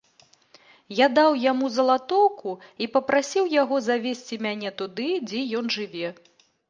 [0.99, 2.51] Я даў яму залатоўку
[2.85, 6.07] і папрасіў яго завесці мяне туды, дзе ён жыве.